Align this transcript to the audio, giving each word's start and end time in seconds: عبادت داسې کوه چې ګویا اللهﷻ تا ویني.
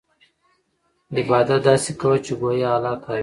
عبادت 1.17 1.61
داسې 1.69 1.91
کوه 1.99 2.17
چې 2.25 2.31
ګویا 2.41 2.69
اللهﷻ 2.77 2.99
تا 3.03 3.09
ویني. 3.11 3.19